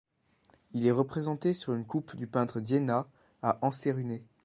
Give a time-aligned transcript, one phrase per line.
[0.71, 3.07] Il est représenté sur une coupe du Peintre d'Iéna
[3.43, 4.19] à Ensérune.